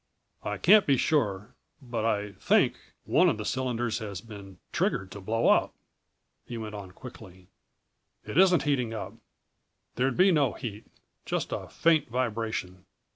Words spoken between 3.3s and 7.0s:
the cylinders has been triggered to blow up," he went on